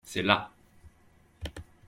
c'est 0.03 0.23
là. 0.23 0.49